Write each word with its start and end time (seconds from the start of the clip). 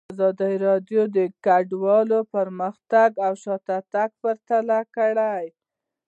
ازادي 0.13 0.53
راډیو 0.67 1.01
د 1.17 1.17
کډوال 1.45 2.09
پرمختګ 2.35 3.09
او 3.25 3.33
شاتګ 3.43 4.09
پرتله 4.21 4.79
کړی. 4.95 5.45